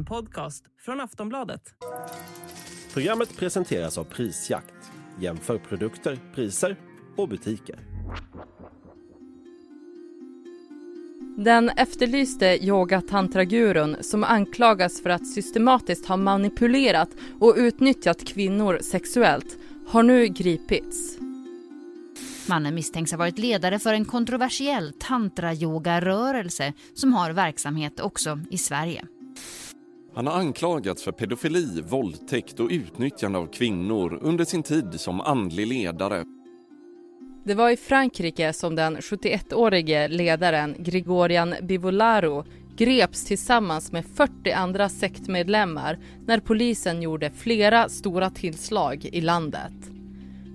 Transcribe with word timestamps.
En 0.00 0.04
podcast 0.04 0.64
från 0.78 1.00
Aftonbladet. 1.00 1.62
Programmet 2.92 3.36
presenteras 3.36 3.98
av 3.98 4.04
Prisjakt. 4.04 4.74
Jämför 5.18 5.58
produkter, 5.58 6.18
priser 6.34 6.76
och 7.16 7.28
butiker. 7.28 7.78
Den 11.36 11.68
efterlyste 11.68 12.46
yoga-tantragurun 12.46 13.96
som 14.00 14.24
anklagas 14.24 15.02
för 15.02 15.10
att 15.10 15.26
systematiskt 15.26 16.06
ha 16.06 16.16
manipulerat 16.16 17.10
och 17.40 17.54
utnyttjat 17.56 18.24
kvinnor 18.24 18.78
sexuellt 18.82 19.58
har 19.86 20.02
nu 20.02 20.26
gripits. 20.26 21.18
Mannen 22.48 22.74
misstänks 22.74 23.10
ha 23.10 23.18
varit 23.18 23.38
ledare 23.38 23.78
för 23.78 23.94
en 23.94 24.04
kontroversiell 24.04 24.92
tantra-yoga-rörelse 25.00 26.72
som 26.94 27.12
har 27.12 27.30
verksamhet 27.30 28.00
också 28.00 28.40
i 28.50 28.58
Sverige. 28.58 29.04
Han 30.14 30.26
har 30.26 30.34
anklagats 30.34 31.04
för 31.04 31.12
pedofili, 31.12 31.82
våldtäkt 31.82 32.60
och 32.60 32.68
utnyttjande 32.70 33.38
av 33.38 33.46
kvinnor 33.46 34.18
under 34.22 34.44
sin 34.44 34.62
tid 34.62 35.00
som 35.00 35.20
andlig 35.20 35.66
ledare. 35.66 36.24
Det 37.44 37.54
var 37.54 37.70
i 37.70 37.76
Frankrike 37.76 38.52
som 38.52 38.76
den 38.76 38.96
71-årige 38.96 40.08
ledaren 40.08 40.74
Grigorian 40.78 41.54
Bivolaro 41.62 42.44
greps 42.76 43.24
tillsammans 43.24 43.92
med 43.92 44.04
40 44.06 44.52
andra 44.52 44.88
sektmedlemmar 44.88 45.98
när 46.26 46.40
polisen 46.40 47.02
gjorde 47.02 47.30
flera 47.30 47.88
stora 47.88 48.30
tillslag 48.30 49.04
i 49.12 49.20
landet. 49.20 49.72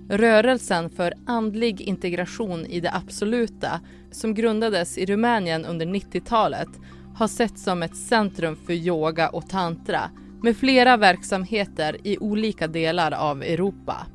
Rörelsen 0.08 0.90
för 0.90 1.14
andlig 1.26 1.80
integration 1.80 2.66
i 2.66 2.80
det 2.80 2.94
absoluta 2.94 3.80
som 4.10 4.34
grundades 4.34 4.98
i 4.98 5.06
Rumänien 5.06 5.64
under 5.64 5.86
90-talet 5.86 6.68
har 7.16 7.28
setts 7.28 7.62
som 7.64 7.82
ett 7.82 7.96
centrum 7.96 8.56
för 8.66 8.72
yoga 8.72 9.28
och 9.28 9.48
tantra 9.48 10.10
med 10.42 10.56
flera 10.56 10.96
verksamheter 10.96 11.96
i 12.04 12.18
olika 12.18 12.66
delar 12.66 13.12
av 13.12 13.42
Europa. 13.42 14.06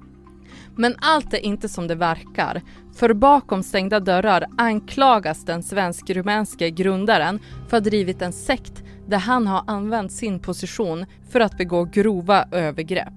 Men 0.75 0.95
allt 1.01 1.33
är 1.33 1.45
inte 1.45 1.69
som 1.69 1.87
det 1.87 1.95
verkar, 1.95 2.61
för 2.95 3.13
bakom 3.13 3.63
stängda 3.63 3.99
dörrar 3.99 4.45
anklagas 4.57 5.45
den 5.45 5.63
svensk-rumänske 5.63 6.69
grundaren 6.69 7.39
för 7.67 7.77
att 7.77 7.83
ha 7.83 7.89
drivit 7.89 8.21
en 8.21 8.33
sekt 8.33 8.83
där 9.07 9.17
han 9.17 9.47
har 9.47 9.63
använt 9.67 10.11
sin 10.11 10.39
position 10.39 11.05
för 11.29 11.39
att 11.39 11.57
begå 11.57 11.83
grova 11.83 12.45
övergrepp. 12.51 13.13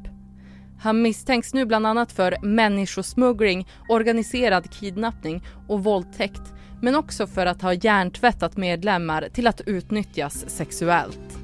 Han 0.79 1.03
misstänks 1.03 1.55
nu 1.55 1.67
bland 1.67 1.87
annat 1.87 2.13
för 2.13 2.37
människosmuggling, 2.43 3.69
organiserad 3.89 4.71
kidnappning 4.71 5.45
och 5.69 5.85
våldtäkt 5.85 6.43
men 6.85 6.95
också 6.95 7.27
för 7.27 7.47
att 7.47 7.63
ha 7.63 7.73
hjärntvättat 7.73 8.57
medlemmar 8.57 9.29
till 9.33 9.47
att 9.47 9.61
utnyttjas 9.61 10.45
sexuellt. 10.51 11.39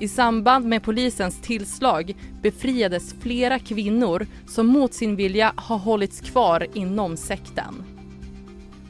I 0.00 0.08
samband 0.08 0.66
med 0.66 0.82
polisens 0.82 1.40
tillslag 1.40 2.14
befriades 2.42 3.14
flera 3.20 3.58
kvinnor 3.58 4.26
som 4.48 4.66
mot 4.66 4.94
sin 4.94 5.16
vilja 5.16 5.52
har 5.56 5.78
hållits 5.78 6.20
kvar 6.20 6.66
inom 6.74 7.16
sekten. 7.16 7.84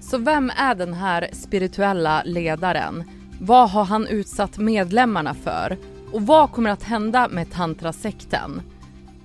Så 0.00 0.18
vem 0.18 0.52
är 0.56 0.74
den 0.74 0.94
här 0.94 1.28
spirituella 1.32 2.22
ledaren? 2.24 3.04
Vad 3.40 3.70
har 3.70 3.84
han 3.84 4.06
utsatt 4.06 4.58
medlemmarna 4.58 5.34
för? 5.34 5.76
Och 6.12 6.26
vad 6.26 6.52
kommer 6.52 6.70
att 6.70 6.82
hända 6.82 7.28
med 7.28 7.52
tantrasekten? 7.52 8.62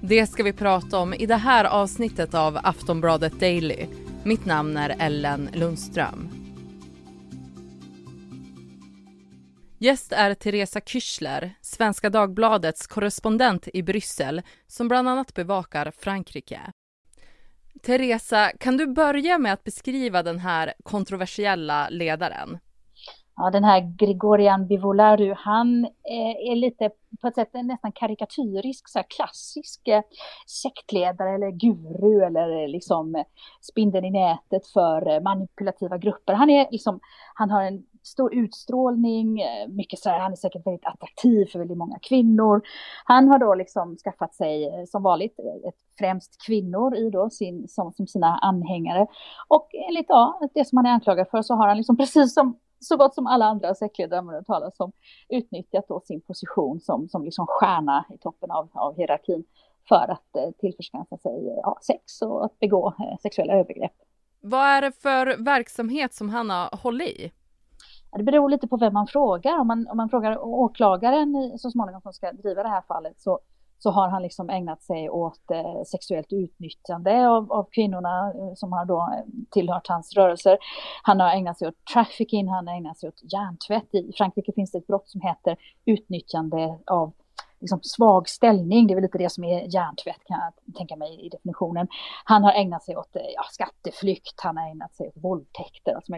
Det 0.02 0.28
ska 0.28 0.44
vi 0.44 0.54
prata 0.54 0.98
om 0.98 1.14
i 1.14 1.26
det 1.26 1.36
här 1.36 1.66
avsnittet 1.66 2.34
av 2.34 2.60
Aftonbladet 2.64 3.40
Daily. 3.40 3.86
Mitt 4.24 4.46
namn 4.46 4.78
är 4.78 4.96
Ellen 5.00 5.50
Lundström. 5.54 6.37
Gäst 9.80 10.12
är 10.12 10.34
Teresa 10.34 10.80
Küchler, 10.80 11.52
Svenska 11.62 12.10
Dagbladets 12.10 12.88
korrespondent 12.88 13.68
i 13.74 13.84
Bryssel 13.84 14.42
som 14.68 14.88
bland 14.88 15.10
annat 15.10 15.34
bevakar 15.34 15.92
Frankrike. 15.92 16.60
Teresa, 17.84 18.52
kan 18.60 18.78
du 18.78 18.88
börja 18.88 19.38
med 19.38 19.54
att 19.54 19.64
beskriva 19.64 20.24
den 20.24 20.40
här 20.40 20.74
kontroversiella 20.84 21.90
ledaren? 21.90 22.60
Ja, 23.36 23.50
den 23.50 23.64
här 23.64 23.80
Grigorian 23.98 24.68
Bivolaru, 24.68 25.34
han 25.38 25.86
eh, 25.86 26.52
är 26.52 26.56
lite 26.56 26.90
på 27.22 27.28
ett 27.28 27.36
sätt 27.36 27.50
nästan 27.54 27.92
karikatyrisk, 27.92 28.90
så 28.90 29.00
här 29.00 29.06
klassisk 29.10 29.88
eh, 29.88 30.02
sektledare 30.48 31.36
eller 31.36 31.52
guru 31.52 32.24
eller 32.24 32.64
eh, 32.64 32.68
liksom 32.68 33.24
spindeln 33.62 34.06
i 34.06 34.12
nätet 34.12 34.68
för 34.68 35.22
manipulativa 35.22 35.98
grupper. 35.98 36.34
Han, 36.34 36.50
är 36.50 36.68
liksom, 36.72 37.00
han 37.34 37.50
har 37.50 37.64
en 37.64 37.84
stor 38.08 38.34
utstrålning, 38.34 39.42
eh, 39.42 39.68
mycket 39.68 40.00
så 40.00 40.10
här, 40.10 40.20
han 40.20 40.32
är 40.32 40.36
säkert 40.36 40.68
väldigt 40.68 40.86
attraktiv 40.86 41.46
för 41.46 41.60
väldigt 41.60 41.78
många 41.78 42.00
kvinnor. 42.00 42.62
Han 43.06 43.28
har 43.28 43.40
då 43.40 43.56
liksom 43.56 43.98
skaffat 43.98 44.36
sig, 44.36 44.66
eh, 44.66 44.86
som 44.86 45.04
vanligt, 45.04 45.40
eh, 45.40 45.70
ett, 45.70 45.76
främst 46.00 46.46
kvinnor 46.46 46.96
i 46.96 47.10
då 47.10 47.30
sin, 47.30 47.68
som, 47.68 47.94
som 47.94 48.08
sina 48.08 48.38
anhängare. 48.38 49.08
Och 49.48 49.70
enligt 49.90 50.06
ja, 50.10 50.40
det 50.54 50.66
som 50.66 50.78
han 50.78 50.86
är 50.86 50.92
anklagad 50.92 51.28
för 51.30 51.42
så 51.42 51.54
har 51.54 51.68
han 51.68 51.78
liksom 51.78 51.98
precis 52.04 52.34
som 52.34 52.60
så 52.80 52.98
gott 52.98 53.16
som 53.16 53.28
alla 53.28 53.46
andra 53.46 53.76
sektledare 53.76 54.22
man 54.22 54.44
talas 54.44 54.80
om 54.80 54.92
utnyttjat 55.30 55.88
då 55.88 56.00
sin 56.00 56.22
position 56.22 56.80
som, 56.80 57.10
som 57.10 57.24
liksom 57.24 57.46
stjärna 57.48 58.06
i 58.14 58.18
toppen 58.18 58.52
av, 58.52 58.70
av 58.74 58.96
hierarkin 58.98 59.44
för 59.90 60.12
att 60.12 60.36
eh, 60.36 60.52
tillförskansa 60.60 61.18
sig 61.18 61.60
ja, 61.64 61.78
sex 61.82 62.22
och 62.22 62.46
att 62.46 62.60
begå 62.60 62.88
eh, 63.00 63.18
sexuella 63.22 63.54
övergrepp. 63.54 63.94
Vad 64.40 64.66
är 64.66 64.82
det 64.82 64.92
för 64.92 65.44
verksamhet 65.44 66.14
som 66.14 66.30
han 66.30 66.50
har 66.50 66.78
hållit 66.78 67.08
i? 67.08 67.32
Det 68.12 68.24
beror 68.24 68.50
lite 68.50 68.68
på 68.68 68.78
vem 68.78 68.94
man 68.94 69.08
frågar. 69.08 69.60
Om 69.60 69.68
man, 69.68 69.88
om 69.88 69.98
man 69.98 70.10
frågar 70.10 70.38
åklagaren 70.46 71.58
så 71.58 71.72
småningom 71.72 72.02
som 72.02 72.14
ska 72.14 72.32
driva 72.32 72.64
det 72.64 72.70
här 72.70 72.82
fallet 72.82 73.22
så 73.22 73.40
så 73.80 73.92
har 73.92 74.10
han 74.10 74.22
liksom 74.22 74.50
ägnat 74.50 74.84
sig 74.84 75.10
åt 75.10 75.52
eh, 75.52 75.84
sexuellt 75.92 76.34
utnyttjande 76.34 77.30
av, 77.30 77.52
av 77.52 77.68
kvinnorna 77.72 78.34
eh, 78.36 78.54
som 78.56 78.72
har 78.74 78.86
då 78.86 78.98
eh, 78.98 79.26
tillhört 79.52 79.88
hans 79.88 80.14
rörelser. 80.14 80.58
Han 81.04 81.20
har 81.20 81.30
ägnat 81.30 81.58
sig 81.58 81.68
åt 81.68 81.86
trafficking, 81.94 82.50
han 82.50 82.68
har 82.68 82.76
ägnat 82.76 83.00
sig 83.00 83.10
åt 83.10 83.34
hjärntvätt. 83.34 83.96
I 83.96 84.12
Frankrike 84.18 84.52
finns 84.56 84.72
det 84.72 84.78
ett 84.78 84.88
brott 84.88 85.10
som 85.10 85.22
heter 85.22 85.58
utnyttjande 85.86 86.80
av 86.86 87.14
liksom 87.60 87.80
svag 87.84 88.30
ställning. 88.30 88.88
Det 88.88 88.94
är 88.94 88.96
väl 88.96 89.02
lite 89.02 89.18
det 89.18 89.32
som 89.32 89.44
är 89.44 89.74
hjärntvätt 89.74 90.24
kan 90.26 90.40
jag 90.40 90.76
tänka 90.76 90.96
mig 90.96 91.26
i 91.26 91.30
definitionen. 91.30 91.88
Han 92.24 92.44
har 92.44 92.52
ägnat 92.52 92.84
sig 92.84 92.98
åt 92.98 93.16
eh, 93.16 93.22
ja, 93.36 93.44
skatteflykt, 93.52 94.42
han 94.42 94.58
har 94.58 94.70
ägnat 94.70 94.96
sig 94.96 95.08
åt 95.08 95.24
våldtäkter. 95.24 95.94
Alltså, 95.94 96.14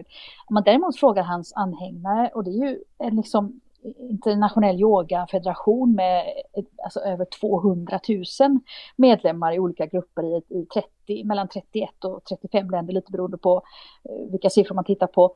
om 0.47 0.53
man 0.53 0.63
däremot 0.63 0.99
frågar 0.99 1.23
hans 1.23 1.53
anhängare, 1.55 2.31
och 2.33 2.43
det 2.43 2.51
är 2.51 2.69
ju 2.69 2.83
en 2.97 3.15
liksom 3.15 3.61
internationell 3.99 4.79
yogafederation 4.81 5.95
med 5.95 6.25
eh, 6.53 6.63
alltså 6.83 6.99
över 6.99 7.25
200 7.25 7.99
000 8.39 8.59
medlemmar 8.95 9.53
i 9.53 9.59
olika 9.59 9.85
grupper 9.85 10.23
i, 10.23 10.59
i 10.59 10.65
30, 10.65 11.23
mellan 11.23 11.47
31 11.47 12.05
och 12.05 12.23
35 12.23 12.69
länder, 12.69 12.93
lite 12.93 13.11
beroende 13.11 13.37
på 13.37 13.61
eh, 14.09 14.31
vilka 14.31 14.49
siffror 14.49 14.75
man 14.75 14.85
tittar 14.85 15.07
på, 15.07 15.35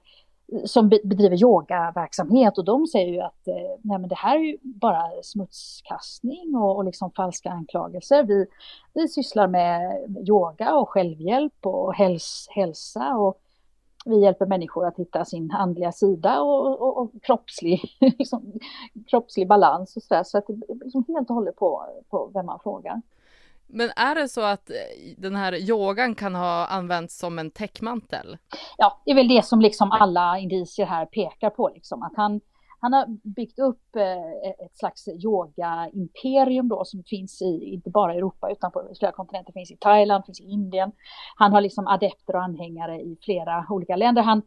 som 0.66 0.90
bedriver 0.90 1.42
yogaverksamhet 1.42 2.58
och 2.58 2.66
de 2.66 2.88
säger 2.88 3.14
ju 3.14 3.20
att 3.20 3.48
eh, 3.48 3.80
nej 3.82 4.00
men 4.00 4.08
det 4.08 4.16
här 4.16 4.36
är 4.36 4.44
ju 4.44 4.58
bara 4.62 5.04
smutskastning 5.24 6.56
och, 6.56 6.76
och 6.76 6.86
liksom 6.86 7.12
falska 7.12 7.50
anklagelser. 7.50 8.24
Vi, 8.24 8.46
vi 8.94 9.08
sysslar 9.08 9.48
med 9.48 9.98
yoga 10.28 10.76
och 10.76 10.90
självhjälp 10.90 11.66
och 11.66 11.94
häls, 11.96 12.48
hälsa 12.50 13.16
och 13.16 13.40
vi 14.06 14.22
hjälper 14.22 14.46
människor 14.46 14.88
att 14.88 15.00
hitta 15.00 15.26
sin 15.26 15.52
andliga 15.52 15.92
sida 15.92 16.42
och, 16.42 16.82
och, 16.82 16.98
och 16.98 17.12
kroppslig, 17.22 17.82
liksom, 18.00 18.60
kroppslig 19.08 19.48
balans 19.48 19.96
och 19.96 20.04
så 20.04 20.14
där. 20.14 20.24
Så 20.24 20.38
att 20.38 20.48
det 20.48 20.76
liksom 20.84 21.06
helt 21.08 21.30
och 21.30 21.36
hållet 21.36 21.56
på, 21.56 21.86
på 22.10 22.32
vem 22.34 22.46
man 22.46 22.60
frågar. 22.60 23.02
Men 23.74 23.90
är 23.96 24.16
det 24.16 24.30
så 24.30 24.42
att 24.42 24.70
eh, 24.70 24.76
den 25.18 25.36
här 25.36 25.70
yogan 25.70 26.16
kan 26.16 26.36
ha 26.36 26.66
använts 26.66 27.18
som 27.18 27.40
en 27.40 27.52
täckmantel? 27.52 28.38
Ja, 28.78 29.02
det 29.06 29.12
är 29.12 29.16
väl 29.16 29.28
det 29.28 29.46
som 29.46 29.62
liksom 29.62 29.92
alla 29.92 30.38
indicier 30.40 30.86
här 30.86 31.06
pekar 31.06 31.50
på, 31.50 31.72
liksom, 31.74 32.04
att 32.04 32.14
han, 32.16 32.42
han 32.80 32.94
har 32.94 33.06
byggt 33.36 33.60
upp 33.60 33.96
eh, 33.96 34.66
ett 34.66 34.78
slags 34.78 35.08
yoga-imperium 35.08 36.70
då 36.70 36.86
som 36.86 37.04
finns 37.04 37.42
i, 37.42 37.74
inte 37.74 37.90
bara 37.90 38.14
i 38.14 38.18
Europa 38.18 38.52
utan 38.52 38.72
på 38.72 38.88
flera 39.00 39.12
kontinenter, 39.12 39.54
finns 39.54 39.72
i 39.72 39.78
Thailand, 39.78 40.26
finns 40.26 40.42
i 40.42 40.44
Indien. 40.44 40.92
Han 41.36 41.54
har 41.54 41.62
liksom 41.62 41.88
adepter 41.88 42.36
och 42.36 42.44
anhängare 42.44 43.02
i 43.02 43.18
flera 43.22 43.66
olika 43.70 43.96
länder. 43.96 44.22
Han, 44.22 44.42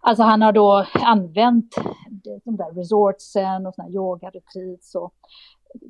alltså 0.00 0.22
han 0.22 0.42
har 0.42 0.52
då 0.52 0.86
använt 0.92 1.74
de 2.44 2.56
där 2.56 2.74
resortsen 2.74 3.66
och 3.66 3.74
såna 3.74 3.88
yoga-retreats 3.88 4.94
och 4.94 5.14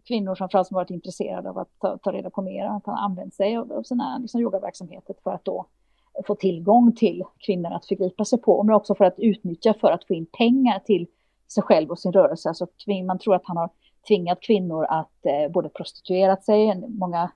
kvinnor 0.09 0.35
som 0.35 0.49
framförallt 0.49 0.73
varit 0.73 0.91
intresserade 0.91 1.51
av 1.51 1.59
att 1.59 1.69
ta, 1.81 1.99
ta, 1.99 2.13
reda 2.13 2.31
på 2.31 2.43
mer, 2.43 2.65
att 2.65 2.87
han 2.87 2.99
använt 2.99 3.35
sig 3.35 3.57
av, 3.57 3.73
av 3.73 3.83
sina 3.83 4.19
liksom, 4.19 4.41
yogaverksamheter 4.41 5.15
för 5.25 5.31
att 5.31 5.45
då 5.45 5.67
få 6.27 6.35
tillgång 6.35 6.93
till 6.93 7.25
kvinnor 7.39 7.73
att 7.73 7.87
förgripa 7.87 8.25
sig 8.25 8.41
på, 8.41 8.63
men 8.63 8.75
också 8.75 8.95
för 8.95 9.05
att 9.05 9.19
utnyttja 9.19 9.75
för 9.81 9.91
att 9.91 10.05
få 10.05 10.15
in 10.15 10.27
pengar 10.27 10.79
till 10.79 11.07
sig 11.49 11.63
själv 11.63 11.91
och 11.91 11.99
sin 11.99 12.13
rörelse. 12.13 12.49
Alltså, 12.49 12.67
man 13.07 13.19
tror 13.19 13.35
att 13.35 13.45
han 13.45 13.57
har 13.57 13.71
tvingat 14.09 14.41
kvinnor 14.41 14.85
att 14.89 15.27
eh, 15.27 15.53
både 15.53 15.69
prostituerat 15.69 16.45
sig, 16.45 16.89
många, 16.89 17.31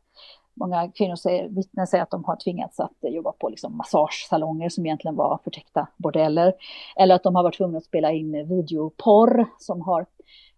många 0.54 0.90
kvinnor 0.90 1.16
säger, 1.16 1.48
vittnen 1.48 1.86
säger 1.86 2.02
att 2.02 2.10
de 2.10 2.24
har 2.24 2.36
tvingats 2.36 2.80
att 2.80 3.04
eh, 3.04 3.10
jobba 3.10 3.32
på 3.32 3.48
liksom, 3.48 3.76
massagesalonger 3.76 4.68
som 4.68 4.86
egentligen 4.86 5.16
var 5.16 5.38
förtäckta 5.44 5.86
bordeller. 5.96 6.54
Eller 6.96 7.14
att 7.14 7.22
de 7.22 7.34
har 7.34 7.42
varit 7.42 7.56
tvungna 7.56 7.78
att 7.78 7.84
spela 7.84 8.12
in 8.12 8.34
eh, 8.34 8.46
videoporr 8.46 9.46
som 9.58 9.80
har 9.80 10.06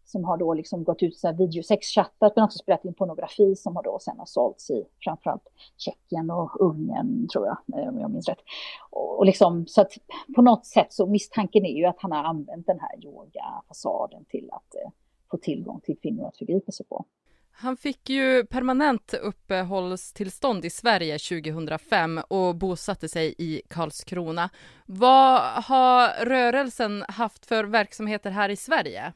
som 0.05 0.25
har 0.25 0.37
då 0.37 0.55
liksom 0.55 0.85
gått 0.85 1.03
ut 1.03 1.19
så 1.19 1.27
här 1.27 1.35
videosexchattar 1.35 2.33
men 2.37 2.45
också 2.45 2.59
spelat 2.59 2.85
in 2.85 2.95
pornografi 2.95 3.57
som 3.57 3.77
har 3.77 3.83
då 3.83 3.99
sen 3.99 4.19
har 4.19 4.27
sålts 4.27 4.71
i 4.71 4.85
framförallt 5.05 5.49
Tjeckien 5.77 6.31
och 6.31 6.61
Ungern 6.61 7.29
tror 7.29 7.47
jag, 7.47 7.81
eh, 7.81 7.89
om 7.89 8.01
jag 8.01 8.11
minns 8.11 8.29
rätt. 8.29 8.43
Och 8.91 9.27
liksom, 9.27 9.67
så 9.67 9.81
att 9.81 9.93
på 10.37 10.43
något 10.43 10.67
sätt 10.67 10.93
så 10.93 11.07
misstanken 11.07 11.65
är 11.65 11.77
ju 11.77 11.85
att 11.85 11.99
han 11.99 12.13
har 12.13 12.25
använt 12.25 12.67
den 12.67 12.81
här 12.81 13.05
yogafasaden 13.05 14.25
till 14.25 14.49
att 14.53 14.75
eh, 14.75 14.91
få 15.31 15.37
tillgång 15.37 15.81
till 15.81 15.99
kvinnor 15.99 16.27
att 16.27 16.39
förgripa 16.39 16.73
sig 16.73 16.87
på. 16.87 17.05
Han 17.57 17.77
fick 17.77 18.11
ju 18.11 18.47
permanent 18.47 19.15
uppehållstillstånd 19.15 20.65
i 20.65 20.71
Sverige 20.71 21.19
2005 21.19 22.21
och 22.29 22.57
bosatte 22.57 23.09
sig 23.09 23.35
i 23.39 23.63
Karlskrona. 23.69 24.51
Vad 24.87 25.41
har 25.65 26.25
rörelsen 26.25 27.05
haft 27.09 27.47
för 27.47 27.65
verksamheter 27.65 28.31
här 28.31 28.49
i 28.49 28.57
Sverige? 28.57 29.13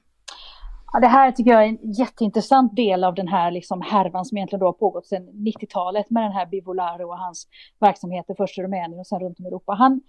Ja, 0.93 1.00
det 1.00 1.06
här 1.06 1.32
tycker 1.32 1.50
jag 1.50 1.64
är 1.64 1.69
en 1.69 1.93
jätteintressant 1.93 2.76
del 2.76 3.05
av 3.05 3.14
den 3.14 3.29
här 3.29 3.50
liksom 3.50 3.82
härvan 3.82 4.25
som 4.25 4.38
egentligen 4.38 4.61
då 4.61 4.67
har 4.67 4.73
pågått 4.73 5.06
sedan 5.06 5.29
90-talet 5.29 6.11
med 6.11 6.23
den 6.23 6.32
här 6.32 6.46
Bivolaro 6.46 7.08
och 7.08 7.19
hans 7.19 7.49
verksamheter 7.81 8.35
först 8.37 8.58
i 8.58 8.62
Rumänien 8.62 9.00
och 9.00 9.06
sen 9.06 9.20
runt 9.20 9.38
om 9.38 9.44
i 9.44 9.49
Europa. 9.49 9.73
Han, 9.73 10.00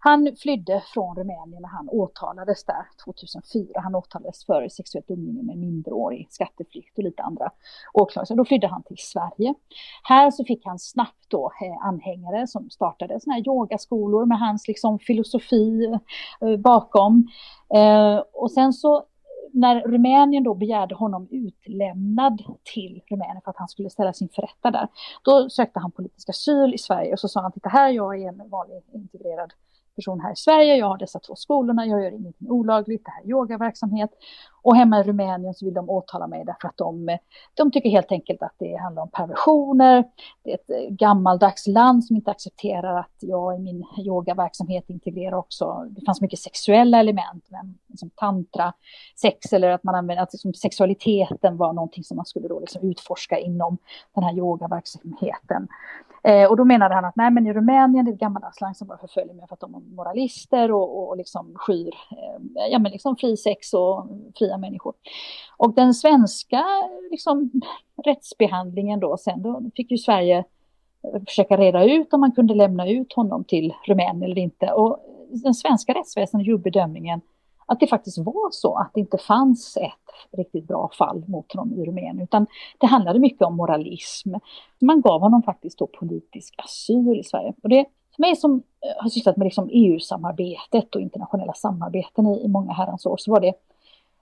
han 0.00 0.36
flydde 0.42 0.82
från 0.94 1.16
Rumänien 1.16 1.62
när 1.62 1.68
han 1.68 1.88
åtalades 1.88 2.64
där 2.64 2.86
2004. 3.04 3.80
Han 3.80 3.94
åtalades 3.94 4.46
för 4.46 4.68
sexuellt 4.68 5.10
umgänge 5.10 5.42
med 5.42 5.58
minderårig, 5.58 6.26
skatteflykt 6.30 6.98
och 6.98 7.04
lite 7.04 7.22
andra 7.22 7.50
åklagelser. 7.92 8.36
Då 8.36 8.44
flydde 8.44 8.66
han 8.66 8.82
till 8.82 8.98
Sverige. 8.98 9.54
Här 10.02 10.30
så 10.30 10.44
fick 10.44 10.66
han 10.66 10.78
snabbt 10.78 11.24
då 11.28 11.52
eh, 11.62 11.86
anhängare 11.86 12.46
som 12.46 12.70
startade 12.70 13.20
såna 13.20 13.34
här 13.34 13.48
yogaskolor 13.48 14.26
med 14.26 14.38
hans 14.38 14.68
liksom 14.68 14.98
filosofi 14.98 15.98
eh, 16.40 16.56
bakom. 16.56 17.28
Eh, 17.74 18.22
och 18.32 18.50
sen 18.50 18.72
så 18.72 19.04
när 19.52 19.80
Rumänien 19.80 20.44
då 20.44 20.54
begärde 20.54 20.94
honom 20.94 21.28
utlämnad 21.30 22.42
till 22.74 23.02
Rumänien 23.10 23.40
för 23.44 23.50
att 23.50 23.56
han 23.56 23.68
skulle 23.68 23.90
ställa 23.90 24.12
sin 24.12 24.28
förrätta 24.28 24.70
där, 24.70 24.88
då 25.22 25.50
sökte 25.50 25.80
han 25.80 25.90
politisk 25.90 26.28
asyl 26.28 26.74
i 26.74 26.78
Sverige 26.78 27.12
och 27.12 27.20
så 27.20 27.28
sa 27.28 27.40
han, 27.40 27.52
titta 27.52 27.68
här, 27.68 27.90
jag 27.90 28.22
är 28.22 28.28
en 28.28 28.48
vanlig 28.48 28.82
integrerad 28.92 29.52
person 29.94 30.20
här 30.20 30.32
i 30.32 30.36
Sverige, 30.36 30.76
jag 30.76 30.86
har 30.86 30.98
dessa 30.98 31.18
två 31.18 31.36
skolorna, 31.36 31.86
jag 31.86 32.02
gör 32.02 32.10
ingenting 32.10 32.50
olagligt, 32.50 33.04
det 33.04 33.10
här 33.10 33.22
är 33.22 33.28
yogaverksamhet. 33.28 34.10
Och 34.62 34.76
hemma 34.76 35.00
i 35.00 35.02
Rumänien 35.02 35.54
så 35.54 35.64
vill 35.64 35.74
de 35.74 35.90
åtala 35.90 36.26
mig 36.26 36.44
därför 36.44 36.68
att 36.68 36.76
de, 36.76 37.18
de 37.54 37.70
tycker 37.70 37.90
helt 37.90 38.12
enkelt 38.12 38.42
att 38.42 38.54
det 38.58 38.76
handlar 38.76 39.02
om 39.02 39.10
perversioner. 39.10 40.04
Det 40.44 40.50
är 40.50 40.54
ett 40.54 40.70
eh, 40.70 40.94
gammaldags 40.94 41.66
land 41.66 42.04
som 42.04 42.16
inte 42.16 42.30
accepterar 42.30 42.98
att 42.98 43.16
jag 43.20 43.56
i 43.56 43.58
min 43.58 43.84
yogaverksamhet 43.98 44.90
integrerar 44.90 45.36
också, 45.36 45.86
det 45.90 46.04
fanns 46.06 46.20
mycket 46.20 46.38
sexuella 46.38 46.98
element, 46.98 47.44
men 47.48 47.78
liksom 47.88 48.10
tantra, 48.14 48.72
sex 49.20 49.52
eller 49.52 49.68
att 49.68 49.84
man 49.84 49.94
använder, 49.94 50.22
att 50.22 50.32
liksom 50.32 50.54
sexualiteten 50.54 51.56
var 51.56 51.72
någonting 51.72 52.04
som 52.04 52.16
man 52.16 52.26
skulle 52.26 52.48
då 52.48 52.60
liksom 52.60 52.90
utforska 52.90 53.38
inom 53.38 53.78
den 54.14 54.24
här 54.24 54.36
yogaverksamheten. 54.38 55.68
Eh, 56.24 56.50
och 56.50 56.56
då 56.56 56.64
menade 56.64 56.94
han 56.94 57.04
att 57.04 57.16
nej 57.16 57.30
men 57.30 57.46
i 57.46 57.52
Rumänien 57.52 58.04
det 58.04 58.10
är 58.10 58.12
ett 58.12 58.20
gammaldags 58.20 58.60
land 58.60 58.76
som 58.76 58.88
bara 58.88 58.98
förföljer 58.98 59.34
mig 59.34 59.46
för 59.48 59.54
att 59.54 59.60
de 59.60 59.74
är 59.74 59.80
moralister 59.80 60.72
och, 60.72 60.98
och, 60.98 61.08
och 61.08 61.16
liksom 61.16 61.52
skyr 61.54 61.94
eh, 62.10 62.66
ja, 62.70 62.78
men 62.78 62.92
liksom 62.92 63.16
fri 63.16 63.36
sex 63.36 63.74
och 63.74 64.06
fria 64.38 64.58
människor. 64.58 64.94
Och 65.56 65.74
den 65.74 65.94
svenska 65.94 66.64
liksom, 67.10 67.50
rättsbehandlingen 68.04 69.00
då 69.00 69.16
sen, 69.16 69.42
då 69.42 69.62
fick 69.76 69.90
ju 69.90 69.98
Sverige 69.98 70.38
eh, 71.02 71.22
försöka 71.26 71.56
reda 71.56 71.84
ut 71.84 72.14
om 72.14 72.20
man 72.20 72.32
kunde 72.32 72.54
lämna 72.54 72.88
ut 72.88 73.12
honom 73.12 73.44
till 73.44 73.74
Rumänien 73.86 74.22
eller 74.22 74.38
inte. 74.38 74.72
Och 74.72 74.98
den 75.30 75.54
svenska 75.54 75.94
rättsväsendet 75.94 76.46
gjorde 76.46 76.62
bedömningen 76.62 77.20
att 77.66 77.80
det 77.80 77.86
faktiskt 77.86 78.18
var 78.18 78.50
så 78.50 78.74
att 78.74 78.90
det 78.94 79.00
inte 79.00 79.18
fanns 79.18 79.76
ett 79.76 80.38
riktigt 80.38 80.68
bra 80.68 80.90
fall 80.98 81.24
mot 81.28 81.52
honom 81.52 81.72
i 81.72 81.84
Rumänien, 81.86 82.20
utan 82.20 82.46
det 82.78 82.86
handlade 82.86 83.18
mycket 83.18 83.42
om 83.42 83.56
moralism. 83.56 84.34
Man 84.80 85.00
gav 85.00 85.20
honom 85.20 85.42
faktiskt 85.42 85.78
då 85.78 85.86
politisk 85.86 86.54
asyl 86.58 87.18
i 87.18 87.24
Sverige. 87.24 87.54
Och 87.62 87.68
det 87.68 87.86
för 88.16 88.20
mig 88.20 88.36
som 88.36 88.52
eh, 88.54 89.02
har 89.02 89.08
sysslat 89.08 89.36
med 89.36 89.44
liksom 89.44 89.68
EU-samarbetet 89.72 90.94
och 90.94 91.00
internationella 91.00 91.52
samarbeten 91.52 92.26
i, 92.26 92.44
i 92.44 92.48
många 92.48 92.72
herrans 92.72 93.06
år 93.06 93.16
så 93.16 93.30
var 93.30 93.40
det 93.40 93.54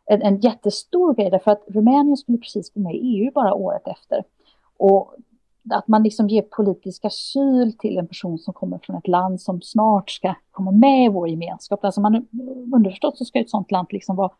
en, 0.06 0.22
en 0.22 0.40
jättestor 0.40 1.14
grej 1.14 1.30
därför 1.30 1.50
att 1.50 1.64
Rumänien 1.68 2.16
skulle 2.16 2.38
precis 2.38 2.72
gå 2.74 2.80
med 2.80 2.94
i 2.94 2.98
EU 2.98 3.30
bara 3.34 3.54
året 3.54 3.88
efter. 3.88 4.24
Och 4.78 5.14
att 5.72 5.88
man 5.88 6.02
liksom 6.02 6.28
ger 6.28 6.42
politisk 6.42 7.04
asyl 7.04 7.72
till 7.78 7.98
en 7.98 8.06
person 8.06 8.38
som 8.38 8.54
kommer 8.54 8.78
från 8.78 8.96
ett 8.96 9.08
land 9.08 9.40
som 9.40 9.62
snart 9.62 10.10
ska 10.10 10.34
komma 10.50 10.70
med 10.70 11.04
i 11.04 11.08
vår 11.08 11.28
gemenskap. 11.28 11.84
Alltså 11.84 12.00
man, 12.00 12.28
underförstått 12.74 13.18
så 13.18 13.24
ska 13.24 13.40
ett 13.40 13.50
sådant 13.50 13.70
land 13.70 13.88
liksom 13.90 14.16
vara, 14.16 14.30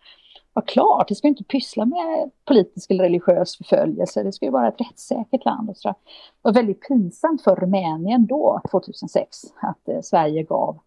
vara 0.53 0.65
klart. 0.65 1.09
Det 1.09 1.15
ska 1.15 1.29
inte 1.29 1.44
pyssla 1.44 1.85
med 1.85 2.31
politisk 2.44 2.91
eller 2.91 3.05
religiös 3.05 3.56
förföljelse. 3.56 4.23
Det 4.23 4.32
ska 4.32 4.44
ju 4.44 4.53
vara 4.53 4.69
ett 4.69 4.81
rättssäkert 4.81 5.44
land. 5.44 5.71
Och 5.71 5.77
så. 5.77 5.88
Det 5.88 5.94
var 6.43 6.53
väldigt 6.53 6.88
pinsamt 6.88 7.43
för 7.43 7.56
Rumänien 7.56 8.27
då, 8.27 8.61
2006, 8.71 9.38
att 9.61 9.88
eh, 9.88 10.00
Sverige 10.03 10.43
gav 10.43 10.79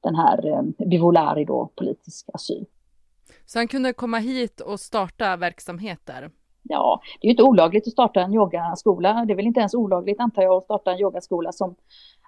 den 0.00 0.14
här 0.14 0.46
eh, 0.46 0.86
Bivolari 0.86 1.44
då 1.44 1.70
politisk 1.74 2.28
asyl. 2.32 2.66
Så 3.46 3.58
han 3.58 3.68
kunde 3.68 3.92
komma 3.92 4.18
hit 4.18 4.60
och 4.60 4.80
starta 4.80 5.36
verksamheter? 5.36 6.30
Ja, 6.68 7.00
det 7.20 7.26
är 7.26 7.28
ju 7.28 7.30
inte 7.30 7.42
olagligt 7.42 7.86
att 7.86 7.92
starta 7.92 8.20
en 8.20 8.34
yogaskola. 8.34 9.24
Det 9.24 9.32
är 9.32 9.36
väl 9.36 9.46
inte 9.46 9.60
ens 9.60 9.74
olagligt 9.74 10.20
antar 10.20 10.42
jag 10.42 10.52
att 10.54 10.64
starta 10.64 10.92
en 10.92 11.00
yogaskola 11.00 11.52
som 11.52 11.74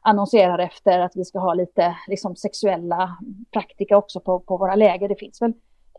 annonserar 0.02 0.58
efter 0.58 0.98
att 0.98 1.16
vi 1.16 1.24
ska 1.24 1.38
ha 1.38 1.54
lite 1.54 1.96
liksom, 2.08 2.36
sexuella 2.36 3.16
praktika 3.52 3.96
också 3.96 4.20
på, 4.20 4.40
på 4.40 4.56
våra 4.56 4.74
läger. 4.74 5.08
Det 5.08 5.16
finns 5.18 5.42
väl 5.42 5.52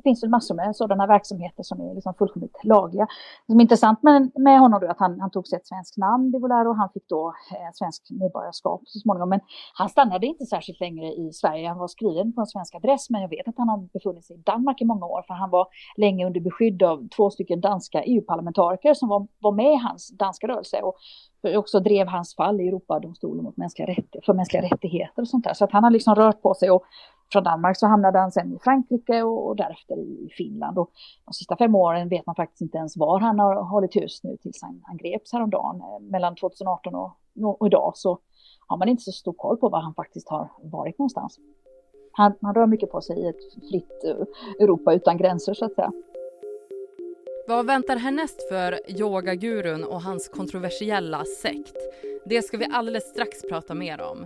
finns 0.08 0.24
väl 0.24 0.30
massor 0.30 0.56
med 0.56 0.76
sådana 0.76 1.06
verksamheter 1.08 1.64
som 1.64 1.82
är 1.82 1.94
liksom 1.96 2.14
fullkomligt 2.14 2.58
lagliga. 2.64 3.06
Det 3.46 3.52
som 3.54 3.60
är 3.60 3.64
intressant 3.68 4.04
med, 4.04 4.32
med 4.36 4.60
honom 4.60 4.80
då 4.82 4.88
att 4.88 5.00
han, 5.00 5.20
han 5.20 5.32
tog 5.32 5.48
sig 5.48 5.58
ett 5.58 5.68
svenskt 5.68 5.98
namn, 5.98 6.32
Bivolaro, 6.32 6.70
och 6.70 6.78
han 6.82 6.90
fick 6.94 7.08
då 7.10 7.34
eh, 7.56 7.70
svensk 7.74 8.02
medborgarskap 8.22 8.82
så 8.86 9.00
småningom. 9.00 9.30
Men 9.30 9.42
han 9.74 9.90
stannade 9.90 10.26
inte 10.28 10.46
särskilt 10.46 10.80
längre 10.80 11.08
i 11.24 11.32
Sverige. 11.34 11.68
Han 11.68 11.78
var 11.78 11.88
skriven 11.88 12.34
på 12.34 12.42
en 12.42 12.48
svensk 12.48 12.76
adress, 12.76 13.10
men 13.10 13.22
jag 13.22 13.30
vet 13.30 13.48
att 13.48 13.58
han 13.58 13.70
har 13.70 13.80
befunnit 13.94 14.26
sig 14.26 14.36
i 14.36 14.42
Danmark 14.52 14.82
i 14.82 14.86
många 14.86 15.06
år, 15.06 15.22
för 15.28 15.34
han 15.34 15.50
var 15.50 15.68
länge 15.98 16.26
under 16.26 16.40
beskydd 16.40 16.84
av 16.84 17.08
två 17.16 17.30
stycken 17.30 17.62
danska 17.62 18.04
EU-parlamentariker 18.04 18.94
som 18.94 19.10
var, 19.10 19.28
var 19.40 19.52
med 19.52 19.74
i 19.74 19.80
hans 19.88 20.18
danska 20.18 20.48
rörelse. 20.48 20.78
Och 20.82 20.96
också 21.56 21.80
drev 21.80 22.08
hans 22.08 22.36
fall 22.36 22.62
i 22.62 22.68
Europadomstolen 22.68 23.44
mot 23.44 23.58
mänskliga 23.58 23.88
rätt, 23.88 24.26
för 24.26 24.34
mänskliga 24.34 24.64
rättigheter 24.64 25.22
och 25.22 25.28
sånt 25.28 25.44
där. 25.44 25.54
Så 25.54 25.64
att 25.66 25.72
han 25.72 25.84
har 25.84 25.92
liksom 25.92 26.16
rört 26.16 26.42
på 26.42 26.54
sig 26.54 26.72
och 26.72 26.84
från 27.32 27.44
Danmark 27.44 27.78
så 27.78 27.88
hamnade 27.88 28.20
han 28.20 28.32
sen 28.32 28.54
i 28.54 28.60
Frankrike 28.60 29.24
och, 29.24 29.48
och 29.48 29.56
därefter 29.56 30.00
i 30.00 30.30
Finland. 30.38 30.78
Och 30.78 30.92
de 31.26 31.34
sista 31.34 31.58
fem 31.58 31.76
åren 31.76 32.10
vet 32.10 32.26
man 32.26 32.36
faktiskt 32.36 32.62
inte 32.62 32.78
ens 32.78 32.98
var 32.98 33.20
han 33.20 33.40
har 33.40 33.64
hållit 33.64 33.96
hus 33.96 34.24
nu 34.24 34.38
tills 34.42 34.62
han, 34.62 34.82
han 34.84 34.98
greps 34.98 35.34
häromdagen. 35.34 35.82
Eh, 35.82 36.00
mellan 36.00 36.36
2018 36.36 36.96
och, 36.96 37.12
och 37.62 37.68
idag 37.68 37.92
så 37.96 38.20
har 38.68 38.78
man 38.78 38.90
inte 38.90 39.04
så 39.04 39.12
stor 39.12 39.34
koll 39.34 39.58
på 39.58 39.70
var 39.70 39.82
han 39.82 39.94
faktiskt 39.94 40.30
har 40.30 40.52
varit 40.64 41.00
någonstans. 41.00 41.40
Han, 42.12 42.34
han 42.42 42.56
rör 42.56 42.68
mycket 42.68 42.92
på 42.92 43.02
sig 43.02 43.20
i 43.20 43.28
ett 43.28 43.70
fritt 43.70 44.04
eh, 44.04 44.64
Europa 44.64 44.94
utan 44.94 45.18
gränser 45.18 45.54
så 45.54 45.66
att 45.66 45.74
säga. 45.74 45.92
Vad 47.48 47.66
väntar 47.66 47.96
härnäst 47.96 48.50
för 48.50 48.80
yogagurun 49.00 49.84
och 49.84 50.02
hans 50.02 50.30
kontroversiella 50.30 51.26
sekt? 51.26 51.78
Det 52.26 52.42
ska 52.42 52.58
vi 52.58 52.68
alldeles 52.72 53.10
strax 53.10 53.42
prata 53.50 53.74
mer 53.74 54.02
om. 54.02 54.26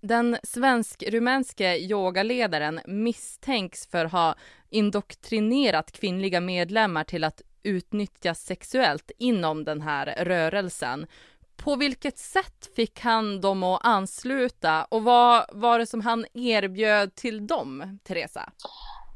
Den 0.00 0.36
svensk-rumänske 0.42 1.76
yogaledaren 1.76 2.80
misstänks 2.86 3.86
för 3.90 4.04
att 4.04 4.12
ha 4.12 4.34
indoktrinerat 4.70 5.92
kvinnliga 5.92 6.40
medlemmar 6.40 7.04
till 7.04 7.24
att 7.24 7.42
utnyttjas 7.62 8.40
sexuellt 8.40 9.10
inom 9.18 9.64
den 9.64 9.80
här 9.80 10.24
rörelsen. 10.24 11.06
På 11.64 11.76
vilket 11.76 12.18
sätt 12.18 12.74
fick 12.76 13.00
han 13.00 13.40
dem 13.40 13.62
att 13.62 13.80
ansluta 13.86 14.84
och 14.84 15.02
vad 15.02 15.44
var 15.52 15.78
det 15.78 15.86
som 15.86 16.00
han 16.00 16.24
erbjöd 16.34 17.14
till 17.14 17.46
dem, 17.46 17.98
Teresa? 18.04 18.52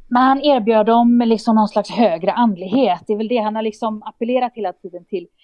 Men 0.08 0.22
han 0.22 0.40
erbjöd 0.40 0.86
dem 0.86 1.22
liksom 1.26 1.54
någon 1.54 1.68
slags 1.68 1.90
högre 1.90 2.32
andlighet. 2.32 3.00
Det 3.06 3.12
är 3.12 3.16
väl 3.16 3.28
det 3.28 3.38
han 3.38 3.56
har 3.56 3.62
liksom 3.62 4.02
appellerat 4.02 4.52
hela 4.54 4.72
tiden 4.72 5.04
till 5.04 5.26
Eh, 5.26 5.39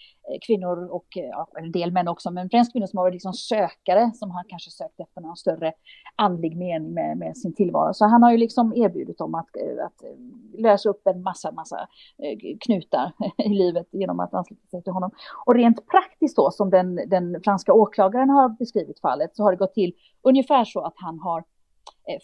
kvinnor 0.46 0.88
och 0.90 1.06
eh, 1.16 1.24
ja, 1.24 1.48
en 1.58 1.72
del 1.72 1.92
män 1.92 2.08
också, 2.08 2.30
men 2.30 2.50
främst 2.50 2.72
kvinnor 2.72 2.86
som 2.86 2.96
har 2.96 3.04
varit 3.04 3.14
liksom 3.14 3.32
sökare 3.32 4.10
som 4.14 4.30
har 4.30 4.44
kanske 4.48 4.70
sökt 4.70 5.00
efter 5.00 5.20
någon 5.20 5.36
större 5.36 5.72
andlig 6.16 6.56
mening 6.56 6.94
med, 6.94 7.18
med 7.18 7.36
sin 7.36 7.54
tillvaro. 7.54 7.94
Så 7.94 8.04
han 8.04 8.22
har 8.22 8.32
ju 8.32 8.38
liksom 8.38 8.72
erbjudit 8.76 9.18
dem 9.18 9.34
att, 9.34 9.56
eh, 9.56 9.86
att 9.86 10.02
eh, 10.02 10.60
lösa 10.60 10.88
upp 10.88 11.06
en 11.06 11.22
massa, 11.22 11.52
massa 11.52 11.88
knutar 12.60 13.12
i 13.44 13.48
livet 13.48 13.86
genom 13.90 14.20
att 14.20 14.34
ansluta 14.34 14.66
sig 14.66 14.82
till 14.82 14.92
honom. 14.92 15.10
Och 15.46 15.54
rent 15.54 15.86
praktiskt 15.86 16.36
då, 16.36 16.50
som 16.50 16.70
den, 16.70 16.94
den 16.94 17.40
franska 17.44 17.72
åklagaren 17.72 18.30
har 18.30 18.48
beskrivit 18.48 19.00
fallet, 19.00 19.36
så 19.36 19.42
har 19.42 19.50
det 19.50 19.56
gått 19.56 19.74
till 19.74 19.92
ungefär 20.22 20.64
så 20.64 20.80
att 20.80 20.94
han 20.96 21.18
har 21.18 21.44